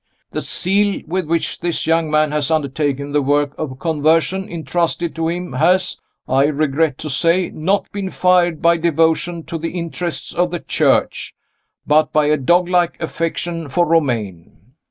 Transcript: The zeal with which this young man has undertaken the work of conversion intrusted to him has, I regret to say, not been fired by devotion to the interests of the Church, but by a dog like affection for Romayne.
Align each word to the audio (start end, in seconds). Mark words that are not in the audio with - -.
The 0.31 0.41
zeal 0.41 1.03
with 1.05 1.27
which 1.27 1.59
this 1.59 1.85
young 1.85 2.09
man 2.09 2.31
has 2.31 2.49
undertaken 2.49 3.11
the 3.11 3.21
work 3.21 3.53
of 3.55 3.77
conversion 3.77 4.49
intrusted 4.49 5.13
to 5.13 5.27
him 5.27 5.53
has, 5.53 5.95
I 6.27 6.45
regret 6.45 6.97
to 6.97 7.09
say, 7.11 7.49
not 7.51 7.85
been 7.91 8.09
fired 8.09 8.63
by 8.63 8.77
devotion 8.77 9.43
to 9.43 9.59
the 9.59 9.77
interests 9.77 10.33
of 10.33 10.49
the 10.49 10.59
Church, 10.59 11.35
but 11.85 12.11
by 12.11 12.25
a 12.25 12.37
dog 12.37 12.67
like 12.67 12.99
affection 12.99 13.69
for 13.69 13.85
Romayne. 13.85 14.73